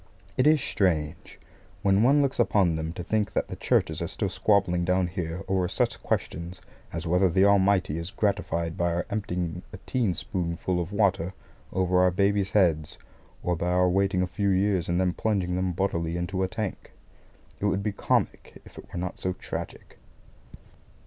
It 0.35 0.47
is 0.47 0.59
strange, 0.63 1.39
when 1.83 2.01
one 2.01 2.23
looks 2.23 2.39
upon 2.39 2.73
them, 2.73 2.91
to 2.93 3.03
think 3.03 3.33
that 3.33 3.49
the 3.49 3.55
Churches 3.55 4.01
are 4.01 4.07
still 4.07 4.29
squabbling 4.29 4.83
down 4.83 5.05
here 5.05 5.43
over 5.47 5.67
such 5.67 6.01
questions 6.01 6.59
as 6.91 7.05
whether 7.05 7.29
the 7.29 7.45
Almighty 7.45 7.99
is 7.99 8.07
most 8.09 8.17
gratified 8.17 8.75
by 8.75 8.91
our 8.91 9.05
emptying 9.11 9.61
a 9.71 9.77
tea 9.85 10.11
spoonful 10.15 10.81
of 10.81 10.91
water 10.91 11.33
over 11.71 11.99
our 11.99 12.09
babies' 12.09 12.53
heads, 12.53 12.97
or 13.43 13.55
by 13.55 13.67
our 13.69 13.87
waiting 13.89 14.23
a 14.23 14.25
few 14.25 14.49
years 14.49 14.89
and 14.89 14.99
then 14.99 15.13
plunging 15.13 15.55
them 15.55 15.71
bodily 15.71 16.17
into 16.17 16.41
a 16.41 16.47
tank. 16.47 16.93
It 17.59 17.65
would 17.65 17.83
be 17.83 17.91
comic 17.91 18.59
if 18.65 18.79
it 18.79 18.91
were 18.91 18.99
not 18.99 19.19
so 19.19 19.33
tragic. 19.33 19.99